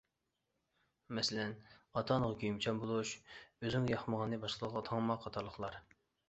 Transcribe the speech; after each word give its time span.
مەسىلەن، 1.17 1.51
«ئاتا 1.69 2.15
ئانىغا 2.15 2.37
كۆيۈمچان 2.43 2.79
بولۇش»، 2.85 3.11
«ئۆزۈڭگە 3.43 3.95
ياقمىغاننى 3.95 4.41
باشقىلارغا 4.47 4.85
تاڭما» 4.89 5.21
قاتارلىقلار. 5.29 5.79